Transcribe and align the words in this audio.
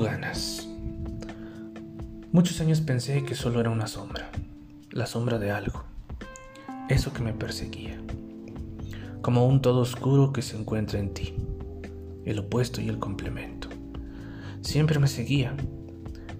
Ganas. 0.00 0.68
Muchos 2.32 2.60
años 2.60 2.80
pensé 2.80 3.24
que 3.24 3.34
solo 3.34 3.60
era 3.60 3.70
una 3.70 3.86
sombra, 3.86 4.30
la 4.90 5.06
sombra 5.06 5.38
de 5.38 5.50
algo, 5.50 5.84
eso 6.88 7.12
que 7.12 7.22
me 7.22 7.32
perseguía, 7.32 7.98
como 9.22 9.46
un 9.46 9.62
todo 9.62 9.80
oscuro 9.80 10.32
que 10.32 10.42
se 10.42 10.56
encuentra 10.56 10.98
en 10.98 11.14
ti, 11.14 11.34
el 12.24 12.40
opuesto 12.40 12.80
y 12.80 12.88
el 12.88 12.98
complemento. 12.98 13.68
Siempre 14.60 14.98
me 14.98 15.08
seguía, 15.08 15.56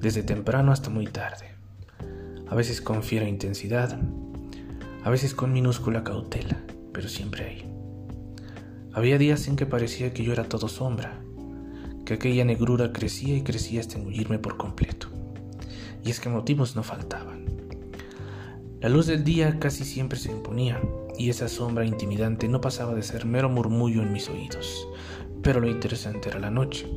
desde 0.00 0.22
temprano 0.22 0.72
hasta 0.72 0.90
muy 0.90 1.06
tarde, 1.06 1.54
a 2.48 2.54
veces 2.54 2.80
con 2.80 3.02
fiera 3.02 3.28
intensidad, 3.28 3.98
a 5.04 5.10
veces 5.10 5.34
con 5.34 5.52
minúscula 5.52 6.04
cautela, 6.04 6.62
pero 6.92 7.08
siempre 7.08 7.44
ahí. 7.44 7.72
Había 8.92 9.18
días 9.18 9.48
en 9.48 9.56
que 9.56 9.66
parecía 9.66 10.12
que 10.12 10.24
yo 10.24 10.32
era 10.32 10.44
todo 10.44 10.68
sombra, 10.68 11.20
que 12.06 12.14
aquella 12.14 12.44
negrura 12.44 12.92
crecía 12.92 13.36
y 13.36 13.42
crecía 13.42 13.80
hasta 13.80 13.98
engullirme 13.98 14.38
por 14.38 14.56
completo. 14.56 15.08
Y 16.02 16.10
es 16.10 16.20
que 16.20 16.30
motivos 16.30 16.76
no 16.76 16.82
faltaban. 16.82 17.44
La 18.80 18.88
luz 18.88 19.06
del 19.06 19.24
día 19.24 19.58
casi 19.58 19.84
siempre 19.84 20.18
se 20.18 20.30
imponía, 20.30 20.80
y 21.18 21.30
esa 21.30 21.48
sombra 21.48 21.84
intimidante 21.84 22.48
no 22.48 22.60
pasaba 22.60 22.94
de 22.94 23.02
ser 23.02 23.26
mero 23.26 23.48
murmullo 23.48 24.02
en 24.02 24.12
mis 24.12 24.28
oídos. 24.30 24.86
Pero 25.42 25.60
lo 25.60 25.68
interesante 25.68 26.28
era 26.28 26.38
la 26.38 26.50
noche. 26.50 26.88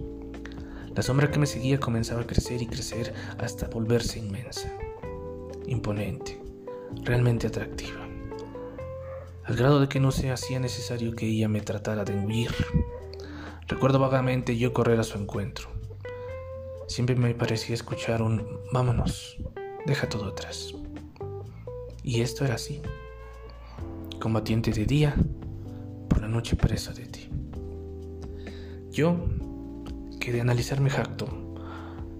La 0.96 1.02
sombra 1.02 1.32
que 1.32 1.40
me 1.40 1.48
seguía 1.48 1.80
comenzaba 1.80 2.22
a 2.22 2.28
crecer 2.28 2.62
y 2.62 2.68
crecer 2.68 3.14
hasta 3.40 3.68
volverse 3.68 4.20
inmensa, 4.20 4.72
imponente, 5.66 6.40
realmente 7.04 7.48
atractiva, 7.48 8.08
al 9.46 9.56
grado 9.56 9.80
de 9.80 9.88
que 9.88 10.00
no 10.00 10.12
se 10.12 10.30
hacía 10.30 10.60
necesario 10.60 11.16
que 11.16 11.26
ella 11.26 11.48
me 11.48 11.62
tratara 11.62 12.04
de 12.04 12.14
engullir 12.14 12.52
Recuerdo 13.70 14.00
vagamente 14.00 14.58
yo 14.58 14.74
correr 14.74 15.00
a 15.00 15.04
su 15.04 15.20
encuentro. 15.20 15.70
Siempre 16.88 17.16
me 17.16 17.36
parecía 17.36 17.76
escuchar 17.76 18.24
un 18.24 18.44
vámonos, 18.74 19.38
deja 19.86 20.10
todo 20.10 20.26
atrás. 20.26 20.74
Y 22.02 22.22
esto 22.22 22.44
era 22.44 22.56
así. 22.56 22.82
Combatiente 24.20 24.72
de 24.72 24.86
día, 24.86 25.16
por 26.10 26.20
la 26.20 26.28
noche 26.28 26.56
preso 26.56 26.94
de 26.94 27.06
ti. 27.06 27.30
Yo, 28.90 29.16
que 30.20 30.32
de 30.32 30.42
analizarme 30.42 30.90
jacto, 30.90 31.28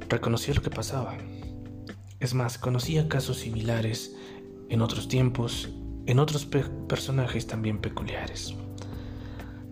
reconocía 0.08 0.54
lo 0.54 0.62
que 0.62 0.70
pasaba. 0.70 1.18
Es 2.20 2.36
más, 2.36 2.60
conocía 2.60 3.10
casos 3.10 3.38
similares 3.38 4.16
en 4.70 4.84
otros 4.84 5.08
tiempos, 5.08 5.68
en 6.06 6.20
otros 6.20 6.46
personajes 6.46 7.48
también 7.48 7.80
peculiares. 7.80 8.56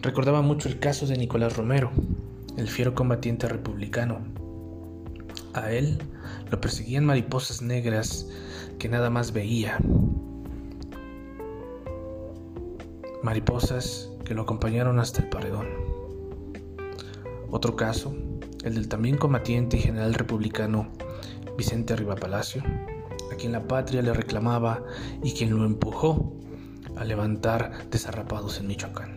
Recordaba 0.08 0.42
mucho 0.42 0.70
el 0.70 0.80
caso 0.80 1.06
de 1.06 1.18
Nicolás 1.18 1.58
Romero, 1.58 1.92
el 2.56 2.70
fiero 2.70 2.96
combatiente 2.96 3.50
republicano. 3.50 4.20
A 5.54 5.70
él 5.74 5.98
lo 6.50 6.62
perseguían 6.62 7.04
mariposas 7.04 7.62
negras 7.62 8.30
que 8.80 8.88
nada 8.88 9.10
más 9.10 9.34
veía. 9.34 9.78
Mariposas 13.22 14.10
que 14.24 14.34
lo 14.34 14.44
acompañaron 14.44 14.98
hasta 14.98 15.24
el 15.24 15.28
paredón. 15.28 15.68
Otro 17.52 17.76
caso, 17.76 18.16
el 18.64 18.76
del 18.76 18.88
también 18.88 19.18
combatiente 19.18 19.76
y 19.76 19.82
general 19.82 20.14
republicano 20.14 20.88
Vicente 21.58 21.92
Arriba 21.92 22.16
Palacio, 22.16 22.64
a 23.30 23.36
quien 23.36 23.52
la 23.52 23.68
patria 23.68 24.02
le 24.02 24.14
reclamaba 24.14 24.86
y 25.22 25.34
quien 25.34 25.54
lo 25.54 25.66
empujó 25.66 26.34
a 26.96 27.04
levantar 27.04 27.90
desarrapados 27.90 28.62
en 28.62 28.68
Michoacán. 28.68 29.17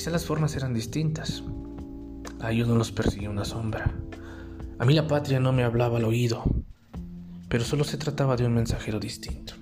Quizá 0.00 0.10
las 0.10 0.24
formas 0.24 0.56
eran 0.56 0.72
distintas. 0.72 1.42
A 2.40 2.52
ellos 2.52 2.66
no 2.66 2.74
los 2.74 2.90
perseguía 2.90 3.28
una 3.28 3.44
sombra. 3.44 3.94
A 4.78 4.86
mí 4.86 4.94
la 4.94 5.06
patria 5.06 5.40
no 5.40 5.52
me 5.52 5.62
hablaba 5.62 5.98
al 5.98 6.06
oído, 6.06 6.42
pero 7.50 7.64
solo 7.64 7.84
se 7.84 7.98
trataba 7.98 8.34
de 8.34 8.46
un 8.46 8.54
mensajero 8.54 8.98
distinto. 8.98 9.52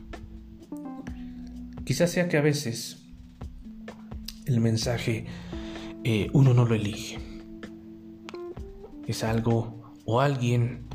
Quizás 1.84 2.12
sea 2.12 2.28
que 2.28 2.36
a 2.36 2.40
veces 2.40 3.02
el 4.46 4.60
mensaje 4.60 5.26
eh, 6.04 6.30
uno 6.32 6.54
no 6.54 6.66
lo 6.66 6.76
elige. 6.76 7.18
Es 9.08 9.24
algo 9.24 9.92
o 10.04 10.20
alguien 10.20 10.86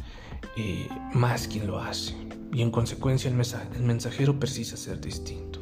eh, 0.56 0.88
más 1.14 1.50
quien 1.50 1.68
lo 1.68 1.80
hace. 1.80 2.16
Y 2.54 2.62
en 2.62 2.72
consecuencia 2.72 3.30
el 3.30 3.84
mensajero 3.84 4.40
precisa 4.40 4.78
ser 4.78 5.02
distinto. 5.02 5.53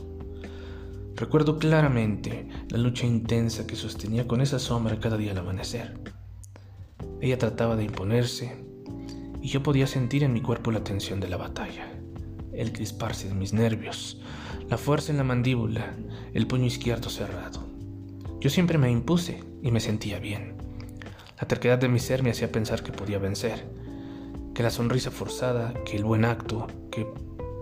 Recuerdo 1.21 1.59
claramente 1.59 2.47
la 2.69 2.79
lucha 2.79 3.05
intensa 3.05 3.67
que 3.67 3.75
sostenía 3.75 4.27
con 4.27 4.41
esa 4.41 4.57
sombra 4.57 4.99
cada 4.99 5.17
día 5.17 5.33
al 5.33 5.37
amanecer. 5.37 5.93
Ella 7.21 7.37
trataba 7.37 7.75
de 7.75 7.83
imponerse 7.83 8.65
y 9.39 9.47
yo 9.47 9.61
podía 9.61 9.85
sentir 9.85 10.23
en 10.23 10.33
mi 10.33 10.41
cuerpo 10.41 10.71
la 10.71 10.83
tensión 10.83 11.19
de 11.19 11.29
la 11.29 11.37
batalla, 11.37 11.91
el 12.53 12.73
crisparse 12.73 13.27
de 13.27 13.35
mis 13.35 13.53
nervios, 13.53 14.19
la 14.67 14.79
fuerza 14.79 15.11
en 15.11 15.19
la 15.19 15.23
mandíbula, 15.23 15.95
el 16.33 16.47
puño 16.47 16.65
izquierdo 16.65 17.11
cerrado. 17.11 17.67
Yo 18.39 18.49
siempre 18.49 18.79
me 18.79 18.89
impuse 18.89 19.43
y 19.61 19.69
me 19.69 19.79
sentía 19.79 20.17
bien. 20.17 20.55
La 21.39 21.47
terquedad 21.47 21.77
de 21.77 21.87
mi 21.87 21.99
ser 21.99 22.23
me 22.23 22.31
hacía 22.31 22.51
pensar 22.51 22.81
que 22.81 22.93
podía 22.93 23.19
vencer, 23.19 23.69
que 24.55 24.63
la 24.63 24.71
sonrisa 24.71 25.11
forzada, 25.11 25.75
que 25.85 25.97
el 25.97 26.03
buen 26.03 26.25
acto, 26.25 26.65
que 26.89 27.05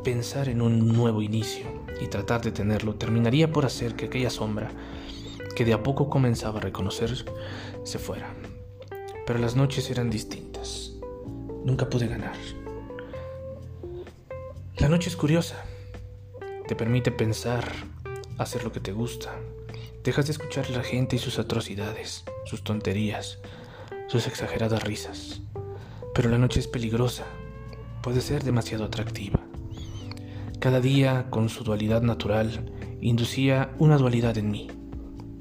pensar 0.06 0.48
en 0.48 0.62
un 0.62 0.88
nuevo 0.88 1.22
inicio 1.22 1.79
y 2.00 2.08
tratar 2.08 2.42
de 2.42 2.52
tenerlo 2.52 2.96
terminaría 2.96 3.52
por 3.52 3.66
hacer 3.66 3.96
que 3.96 4.06
aquella 4.06 4.30
sombra, 4.30 4.72
que 5.56 5.66
de 5.66 5.74
a 5.74 5.84
poco 5.84 6.10
comenzaba 6.10 6.60
a 6.60 6.62
reconocer, 6.62 7.26
se 7.84 8.00
fuera. 8.00 8.34
Pero 9.26 9.40
las 9.40 9.56
noches 9.56 9.90
eran 9.90 10.10
distintas. 10.10 10.94
Nunca 11.64 11.90
pude 11.90 12.08
ganar. 12.08 12.36
La 14.78 14.88
noche 14.88 15.10
es 15.10 15.16
curiosa. 15.16 15.64
Te 16.68 16.76
permite 16.76 17.12
pensar, 17.12 17.70
hacer 18.38 18.64
lo 18.64 18.72
que 18.72 18.80
te 18.80 18.92
gusta. 18.92 19.36
Dejas 20.04 20.28
de 20.28 20.32
escuchar 20.32 20.66
a 20.68 20.78
la 20.78 20.84
gente 20.84 21.18
y 21.18 21.20
sus 21.20 21.38
atrocidades, 21.38 22.24
sus 22.46 22.64
tonterías, 22.64 23.40
sus 24.08 24.28
exageradas 24.28 24.84
risas. 24.84 25.42
Pero 26.16 26.30
la 26.30 26.38
noche 26.38 26.60
es 26.60 26.68
peligrosa. 26.68 27.26
Puede 28.02 28.22
ser 28.22 28.44
demasiado 28.44 28.86
atractiva. 28.86 29.49
Cada 30.60 30.82
día, 30.82 31.28
con 31.30 31.48
su 31.48 31.64
dualidad 31.64 32.02
natural, 32.02 32.70
inducía 33.00 33.72
una 33.80 33.98
dualidad 33.98 34.38
en 34.38 34.52
mí. 34.52 34.68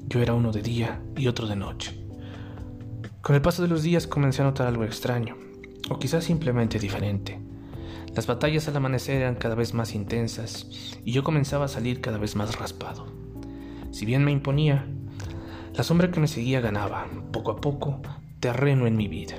Yo 0.07 0.21
era 0.21 0.33
uno 0.33 0.53
de 0.53 0.61
día 0.61 1.01
y 1.17 1.27
otro 1.27 1.45
de 1.45 1.57
noche. 1.57 2.05
Con 3.21 3.35
el 3.35 3.41
paso 3.41 3.61
de 3.61 3.67
los 3.67 3.83
días 3.83 4.07
comencé 4.07 4.41
a 4.41 4.45
notar 4.45 4.67
algo 4.67 4.85
extraño, 4.85 5.35
o 5.89 5.99
quizás 5.99 6.23
simplemente 6.23 6.79
diferente. 6.79 7.37
Las 8.15 8.27
batallas 8.27 8.69
al 8.69 8.77
amanecer 8.77 9.17
eran 9.17 9.35
cada 9.35 9.55
vez 9.55 9.73
más 9.73 9.93
intensas 9.93 10.67
y 11.03 11.11
yo 11.11 11.21
comenzaba 11.21 11.65
a 11.65 11.67
salir 11.67 11.99
cada 11.99 12.17
vez 12.17 12.37
más 12.37 12.57
raspado. 12.57 13.07
Si 13.91 14.05
bien 14.05 14.23
me 14.23 14.31
imponía, 14.31 14.87
la 15.75 15.83
sombra 15.83 16.11
que 16.11 16.21
me 16.21 16.29
seguía 16.29 16.61
ganaba, 16.61 17.07
poco 17.33 17.51
a 17.51 17.59
poco, 17.59 18.01
terreno 18.39 18.87
en 18.87 18.95
mi 18.95 19.09
vida. 19.09 19.35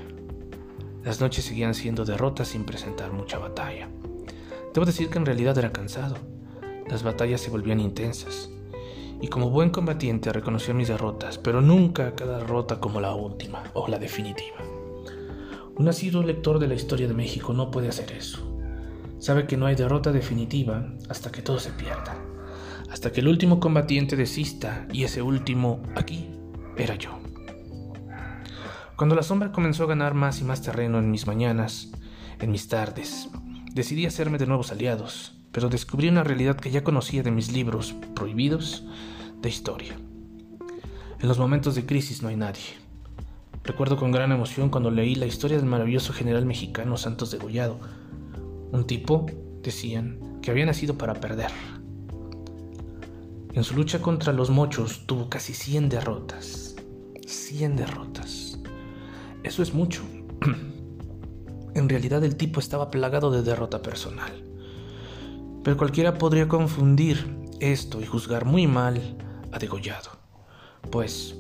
Las 1.03 1.23
noches 1.23 1.47
seguían 1.47 1.75
siendo 1.75 2.05
derrotas 2.05 2.49
sin 2.49 2.65
presentar 2.65 3.15
mucha 3.15 3.39
batalla. 3.39 3.89
Debo 4.73 4.87
decir 4.87 5.11
que 5.11 5.19
en 5.19 5.27
realidad 5.27 5.59
era 5.59 5.73
cansado. 5.73 6.17
Las 6.89 7.03
batallas 7.03 7.41
se 7.41 7.51
volvían 7.51 7.81
intensas. 7.81 8.51
Y 9.21 9.29
como 9.29 9.51
buen 9.51 9.71
combatiente 9.71 10.33
reconoció 10.33 10.75
mis 10.75 10.89
derrotas, 10.89 11.39
pero 11.39 11.61
nunca 11.61 12.15
cada 12.15 12.39
derrota 12.39 12.81
como 12.81 13.01
la 13.01 13.15
última 13.15 13.65
o 13.75 13.89
la 13.89 13.99
definitiva. 13.99 14.57
Un 15.77 15.87
nacido 15.87 16.23
lector 16.23 16.59
de 16.59 16.69
la 16.69 16.75
historia 16.75 17.09
de 17.09 17.15
México 17.15 17.53
no 17.53 17.71
puede 17.71 17.89
hacer 17.89 18.13
eso. 18.13 18.39
Sabe 19.19 19.47
que 19.47 19.57
no 19.57 19.67
hay 19.67 19.75
derrota 19.75 20.13
definitiva 20.13 20.95
hasta 21.09 21.31
que 21.31 21.43
todo 21.43 21.59
se 21.59 21.71
pierda. 21.71 22.17
Hasta 22.91 23.13
que 23.13 23.21
el 23.21 23.29
último 23.29 23.61
combatiente 23.61 24.17
desista 24.17 24.87
y 24.93 25.05
ese 25.05 25.21
último 25.21 25.83
aquí 25.97 26.31
era 26.77 26.95
yo. 26.95 27.19
Cuando 28.97 29.15
la 29.15 29.23
sombra 29.23 29.53
comenzó 29.53 29.85
a 29.85 29.89
ganar 29.89 30.15
más 30.15 30.41
y 30.41 30.45
más 30.45 30.63
terreno 30.63 30.99
en 30.99 31.11
mis 31.11 31.27
mañanas, 31.27 31.91
en 32.39 32.51
mis 32.51 32.69
tardes, 32.69 33.29
Decidí 33.75 34.05
hacerme 34.05 34.39
de 34.39 34.47
nuevos 34.47 34.73
aliados, 34.73 35.33
pero 35.53 35.69
descubrí 35.69 36.09
una 36.09 36.25
realidad 36.25 36.57
que 36.57 36.73
ya 36.73 36.83
conocía 36.83 37.23
de 37.23 37.31
mis 37.31 37.53
libros 37.53 37.95
prohibidos 38.17 38.83
de 39.41 39.49
historia. 39.49 39.97
En 41.21 41.29
los 41.29 41.39
momentos 41.39 41.77
de 41.77 41.87
crisis 41.87 42.21
no 42.21 42.29
hay 42.29 42.37
nadie. 42.37 42.65
Recuerdo 43.63 43.97
con 43.97 44.11
gran 44.11 44.33
emoción 44.33 44.71
cuando 44.71 44.91
leí 44.91 45.15
la 45.15 45.27
historia 45.27 45.57
del 45.57 45.67
maravilloso 45.67 46.13
general 46.13 46.47
mexicano 46.47 46.97
Santos 46.97 47.31
de 47.31 47.39
Gollado. 47.39 47.79
Un 48.73 48.89
tipo, 48.89 49.27
decían, 49.63 50.19
que 50.43 50.51
había 50.51 50.67
nacido 50.67 50.99
para 50.99 51.15
perder. 51.15 51.51
En 53.53 53.63
su 53.63 53.77
lucha 53.77 54.03
contra 54.03 54.33
los 54.33 54.51
mochos 54.51 55.07
tuvo 55.07 55.29
casi 55.29 55.55
100 55.55 55.91
derrotas. 55.91 56.75
100 57.25 57.77
derrotas. 57.77 58.59
Eso 59.45 59.63
es 59.63 59.73
mucho. 59.75 60.03
En 61.81 61.89
realidad 61.89 62.23
el 62.25 62.37
tipo 62.37 62.61
estaba 62.61 62.91
plagado 62.91 63.31
de 63.31 63.43
derrota 63.43 63.81
personal. 63.81 64.45
Pero 65.65 65.79
cualquiera 65.79 66.19
podría 66.19 66.47
confundir 66.47 67.35
esto 67.59 68.03
y 68.03 68.05
juzgar 68.05 68.45
muy 68.45 68.67
mal 68.67 69.17
a 69.51 69.59
Degollado, 69.59 70.11
pues 70.91 71.37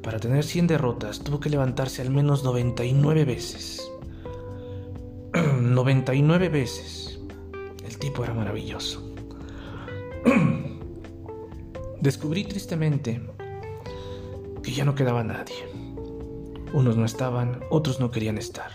para 0.00 0.20
tener 0.20 0.44
100 0.44 0.68
derrotas 0.68 1.18
tuvo 1.24 1.40
que 1.40 1.50
levantarse 1.50 2.00
al 2.00 2.10
menos 2.10 2.44
99 2.44 3.24
veces. 3.24 3.90
99 5.60 6.48
veces. 6.48 7.18
El 7.84 7.98
tipo 7.98 8.22
era 8.22 8.34
maravilloso. 8.34 9.02
Descubrí 12.00 12.44
tristemente 12.44 13.20
que 14.62 14.70
ya 14.70 14.84
no 14.84 14.94
quedaba 14.94 15.24
nadie. 15.24 15.56
Unos 16.72 16.96
no 16.96 17.04
estaban, 17.04 17.60
otros 17.68 17.98
no 17.98 18.12
querían 18.12 18.38
estar. 18.38 18.70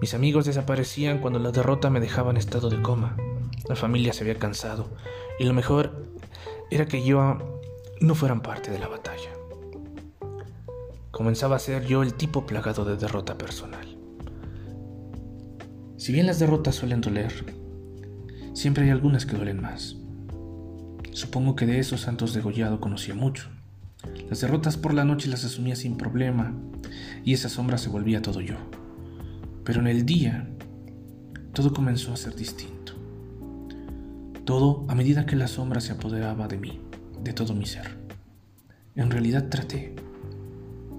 Mis 0.00 0.14
amigos 0.14 0.46
desaparecían 0.46 1.18
cuando 1.18 1.38
la 1.38 1.52
derrota 1.52 1.90
me 1.90 2.00
dejaba 2.00 2.30
en 2.30 2.38
estado 2.38 2.70
de 2.70 2.80
coma. 2.80 3.16
La 3.68 3.76
familia 3.76 4.14
se 4.14 4.22
había 4.22 4.38
cansado 4.38 4.88
y 5.38 5.44
lo 5.44 5.52
mejor 5.52 6.06
era 6.70 6.86
que 6.86 7.04
yo 7.04 7.60
no 8.00 8.14
fueran 8.14 8.40
parte 8.40 8.70
de 8.70 8.78
la 8.78 8.88
batalla. 8.88 9.30
Comenzaba 11.10 11.56
a 11.56 11.58
ser 11.58 11.86
yo 11.86 12.02
el 12.02 12.14
tipo 12.14 12.46
plagado 12.46 12.86
de 12.86 12.96
derrota 12.96 13.36
personal. 13.36 13.98
Si 15.98 16.12
bien 16.12 16.26
las 16.26 16.38
derrotas 16.38 16.76
suelen 16.76 17.02
doler, 17.02 17.44
siempre 18.54 18.84
hay 18.84 18.90
algunas 18.90 19.26
que 19.26 19.36
duelen 19.36 19.60
más. 19.60 19.96
Supongo 21.12 21.56
que 21.56 21.66
de 21.66 21.78
esos 21.78 22.00
santos 22.00 22.32
degollado 22.32 22.80
conocía 22.80 23.14
mucho. 23.14 23.50
Las 24.30 24.40
derrotas 24.40 24.78
por 24.78 24.94
la 24.94 25.04
noche 25.04 25.28
las 25.28 25.44
asumía 25.44 25.76
sin 25.76 25.98
problema 25.98 26.54
y 27.22 27.34
esa 27.34 27.50
sombra 27.50 27.76
se 27.76 27.90
volvía 27.90 28.22
todo 28.22 28.40
yo. 28.40 28.56
Pero 29.64 29.80
en 29.80 29.86
el 29.86 30.06
día, 30.06 30.48
todo 31.52 31.72
comenzó 31.72 32.12
a 32.12 32.16
ser 32.16 32.34
distinto. 32.34 32.94
Todo 34.44 34.84
a 34.88 34.94
medida 34.94 35.26
que 35.26 35.36
la 35.36 35.48
sombra 35.48 35.80
se 35.80 35.92
apoderaba 35.92 36.48
de 36.48 36.56
mí, 36.56 36.80
de 37.22 37.32
todo 37.32 37.54
mi 37.54 37.66
ser. 37.66 37.98
En 38.94 39.10
realidad 39.10 39.48
traté. 39.48 39.94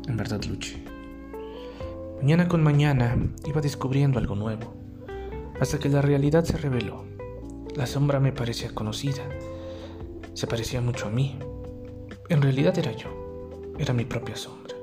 En 0.07 0.17
verdad 0.17 0.43
luché. 0.45 0.83
Mañana 2.21 2.47
con 2.47 2.61
mañana 2.61 3.17
iba 3.47 3.61
descubriendo 3.61 4.19
algo 4.19 4.35
nuevo, 4.35 4.75
hasta 5.59 5.79
que 5.79 5.89
la 5.89 6.01
realidad 6.01 6.43
se 6.43 6.57
reveló. 6.57 7.05
La 7.75 7.87
sombra 7.87 8.19
me 8.19 8.31
parecía 8.31 8.75
conocida, 8.75 9.23
se 10.33 10.45
parecía 10.45 10.81
mucho 10.81 11.07
a 11.07 11.09
mí. 11.09 11.39
En 12.29 12.41
realidad 12.41 12.77
era 12.77 12.91
yo, 12.91 13.09
era 13.79 13.93
mi 13.93 14.05
propia 14.05 14.35
sombra. 14.35 14.75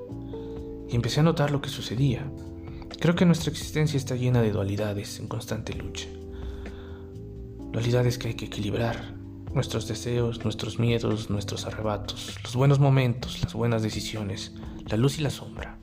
Y 0.89 0.97
empecé 0.97 1.21
a 1.21 1.23
notar 1.23 1.51
lo 1.51 1.61
que 1.61 1.69
sucedía. 1.69 2.29
Creo 3.01 3.15
que 3.15 3.25
nuestra 3.25 3.53
existencia 3.53 3.97
está 3.97 4.17
llena 4.17 4.43
de 4.43 4.51
dualidades 4.51 5.21
en 5.21 5.29
constante 5.29 5.73
lucha. 5.73 6.09
Dualidades 7.71 8.19
que 8.19 8.29
hay 8.29 8.35
que 8.35 8.47
equilibrar. 8.47 9.15
Nuestros 9.55 9.87
deseos, 9.87 10.43
nuestros 10.43 10.81
miedos, 10.81 11.31
nuestros 11.31 11.65
arrebatos, 11.65 12.35
los 12.43 12.57
buenos 12.57 12.81
momentos, 12.81 13.41
las 13.41 13.55
buenas 13.55 13.83
decisiones, 13.83 14.53
la 14.87 14.97
luz 14.97 15.21
y 15.21 15.23
la 15.23 15.31
sombra. 15.31 15.79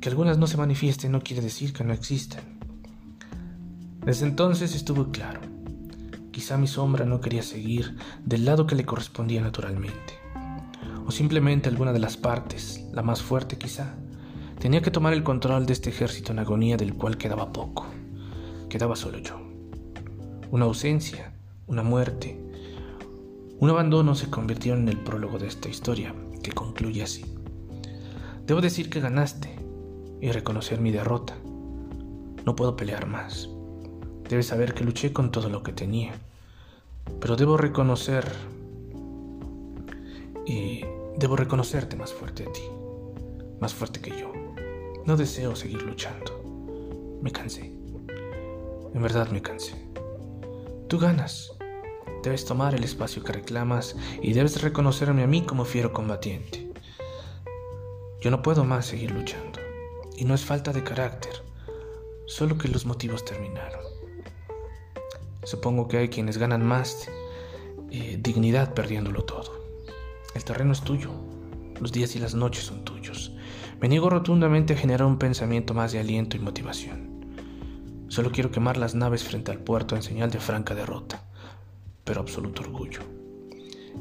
Que 0.00 0.08
algunas 0.08 0.38
no 0.38 0.46
se 0.46 0.56
manifiesten 0.56 1.10
no 1.10 1.22
quiere 1.22 1.42
decir 1.42 1.72
que 1.72 1.82
no 1.82 1.92
existan. 1.92 2.44
Desde 4.06 4.26
entonces 4.26 4.76
estuvo 4.76 5.10
claro. 5.10 5.40
Quizá 6.30 6.56
mi 6.56 6.68
sombra 6.68 7.04
no 7.04 7.20
quería 7.20 7.42
seguir 7.42 7.96
del 8.24 8.44
lado 8.44 8.68
que 8.68 8.76
le 8.76 8.86
correspondía 8.86 9.40
naturalmente. 9.40 10.14
O 11.04 11.10
simplemente 11.10 11.68
alguna 11.68 11.92
de 11.92 11.98
las 11.98 12.16
partes, 12.16 12.84
la 12.92 13.02
más 13.02 13.22
fuerte 13.22 13.58
quizá, 13.58 13.96
Tenía 14.58 14.82
que 14.82 14.90
tomar 14.90 15.12
el 15.12 15.22
control 15.22 15.66
de 15.66 15.72
este 15.72 15.90
ejército 15.90 16.32
en 16.32 16.40
agonía 16.40 16.76
del 16.76 16.94
cual 16.94 17.16
quedaba 17.16 17.52
poco. 17.52 17.86
Quedaba 18.68 18.96
solo 18.96 19.18
yo. 19.18 19.40
Una 20.50 20.64
ausencia, 20.64 21.32
una 21.68 21.82
muerte, 21.84 22.36
un 23.60 23.70
abandono 23.70 24.14
se 24.14 24.30
convirtieron 24.30 24.82
en 24.82 24.88
el 24.88 24.98
prólogo 24.98 25.38
de 25.38 25.48
esta 25.48 25.68
historia, 25.68 26.14
que 26.42 26.52
concluye 26.52 27.02
así. 27.02 27.24
Debo 28.46 28.60
decir 28.60 28.88
que 28.88 29.00
ganaste 29.00 29.54
y 30.20 30.30
reconocer 30.30 30.80
mi 30.80 30.90
derrota. 30.90 31.36
No 32.44 32.56
puedo 32.56 32.76
pelear 32.76 33.06
más. 33.06 33.48
Debes 34.28 34.46
saber 34.46 34.74
que 34.74 34.84
luché 34.84 35.12
con 35.12 35.30
todo 35.30 35.48
lo 35.48 35.62
que 35.62 35.72
tenía. 35.72 36.12
Pero 37.20 37.36
debo 37.36 37.56
reconocer... 37.56 38.24
Y 40.46 40.82
debo 41.18 41.36
reconocerte 41.36 41.96
más 41.96 42.12
fuerte 42.12 42.44
a 42.44 42.52
ti. 42.52 42.62
Más 43.60 43.74
fuerte 43.74 44.00
que 44.00 44.10
yo. 44.10 44.47
No 45.08 45.16
deseo 45.16 45.56
seguir 45.56 45.80
luchando. 45.84 47.18
Me 47.22 47.32
cansé. 47.32 47.62
En 47.62 49.00
verdad 49.00 49.30
me 49.30 49.40
cansé. 49.40 49.72
Tú 50.86 50.98
ganas. 50.98 51.50
Debes 52.22 52.44
tomar 52.44 52.74
el 52.74 52.84
espacio 52.84 53.24
que 53.24 53.32
reclamas 53.32 53.96
y 54.20 54.34
debes 54.34 54.60
reconocerme 54.60 55.22
a 55.22 55.26
mí 55.26 55.46
como 55.46 55.64
fiero 55.64 55.94
combatiente. 55.94 56.70
Yo 58.20 58.30
no 58.30 58.42
puedo 58.42 58.66
más 58.66 58.84
seguir 58.84 59.12
luchando. 59.12 59.58
Y 60.14 60.26
no 60.26 60.34
es 60.34 60.44
falta 60.44 60.74
de 60.74 60.84
carácter, 60.84 61.42
solo 62.26 62.58
que 62.58 62.68
los 62.68 62.84
motivos 62.84 63.24
terminaron. 63.24 63.80
Supongo 65.42 65.88
que 65.88 65.96
hay 65.96 66.08
quienes 66.10 66.36
ganan 66.36 66.66
más 66.66 67.08
eh, 67.90 68.18
dignidad 68.20 68.74
perdiéndolo 68.74 69.24
todo. 69.24 69.58
El 70.34 70.44
terreno 70.44 70.72
es 70.72 70.82
tuyo, 70.82 71.12
los 71.80 71.92
días 71.92 72.14
y 72.14 72.18
las 72.18 72.34
noches 72.34 72.64
son 72.64 72.84
tuyos. 72.84 73.32
Me 73.80 73.88
niego 73.88 74.10
rotundamente 74.10 74.74
a 74.74 74.76
generar 74.76 75.06
un 75.06 75.18
pensamiento 75.18 75.72
más 75.72 75.92
de 75.92 76.00
aliento 76.00 76.36
y 76.36 76.40
motivación. 76.40 77.24
Solo 78.08 78.32
quiero 78.32 78.50
quemar 78.50 78.76
las 78.76 78.96
naves 78.96 79.22
frente 79.22 79.52
al 79.52 79.58
puerto 79.58 79.94
en 79.94 80.02
señal 80.02 80.30
de 80.30 80.40
franca 80.40 80.74
derrota, 80.74 81.22
pero 82.02 82.20
absoluto 82.20 82.62
orgullo. 82.62 83.00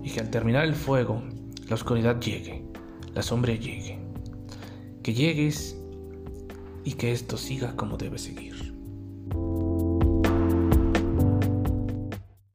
Y 0.04 0.10
que 0.10 0.20
al 0.20 0.32
terminar 0.32 0.66
el 0.66 0.74
fuego, 0.74 1.22
la 1.68 1.76
oscuridad 1.76 2.20
llegue, 2.20 2.64
la 3.14 3.22
sombra 3.22 3.54
llegue. 3.54 4.00
Que 5.04 5.14
llegues 5.14 5.78
y 6.84 6.94
que 6.94 7.12
esto 7.12 7.38
siga 7.38 7.76
como 7.76 7.98
debe 7.98 8.18
seguir. 8.18 8.74